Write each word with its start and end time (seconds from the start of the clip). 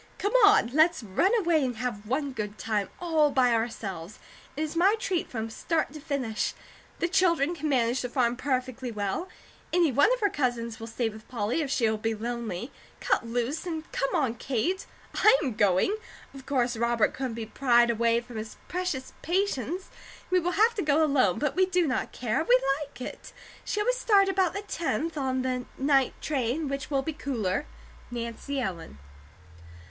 Come 0.17 0.33
on! 0.43 0.71
Let's 0.73 1.03
run 1.03 1.29
away 1.37 1.63
and 1.63 1.75
have 1.77 2.07
one 2.07 2.31
good 2.31 2.57
time 2.57 2.89
all 2.99 3.29
by 3.29 3.53
ourselves. 3.53 4.17
It 4.57 4.63
is 4.63 4.75
my 4.75 4.95
treat 4.97 5.29
from 5.29 5.51
start 5.51 5.93
to 5.93 5.99
finish. 5.99 6.55
The 6.97 7.07
children 7.07 7.53
can 7.53 7.69
manage 7.69 8.01
the 8.01 8.09
farm 8.09 8.35
perfectly 8.35 8.91
well. 8.91 9.29
Any 9.71 9.91
one 9.91 10.11
of 10.15 10.19
her 10.21 10.29
cousins 10.31 10.79
will 10.79 10.87
stay 10.87 11.07
with 11.09 11.27
Polly, 11.27 11.61
if 11.61 11.69
she 11.69 11.87
will 11.87 11.99
be 11.99 12.15
lonely. 12.15 12.71
Cut 12.99 13.27
loose 13.27 13.67
and 13.67 13.91
come 13.91 14.15
on, 14.15 14.33
Kate. 14.37 14.87
I 15.13 15.37
am 15.43 15.53
going. 15.53 15.95
Of 16.33 16.47
course 16.47 16.75
Robert 16.75 17.13
couldn't 17.13 17.35
be 17.35 17.45
pried 17.45 17.91
away 17.91 18.21
from 18.21 18.37
his 18.37 18.55
precious 18.67 19.13
patients; 19.21 19.89
we 20.31 20.39
will 20.39 20.53
have 20.53 20.73
to 20.73 20.81
go 20.81 21.03
alone; 21.03 21.37
but 21.37 21.55
we 21.55 21.67
do 21.67 21.85
not 21.85 22.11
care. 22.11 22.43
We 22.43 22.59
like 22.83 22.99
it. 23.01 23.33
Shall 23.63 23.85
we 23.85 23.91
start 23.91 24.27
about 24.29 24.53
the 24.53 24.63
tenth, 24.63 25.15
on 25.15 25.43
the 25.43 25.65
night 25.77 26.15
train, 26.23 26.67
which 26.69 26.89
will 26.89 27.03
be 27.03 27.13
cooler? 27.13 27.67
NANCY 28.09 28.59
ELLEN. 28.59 28.97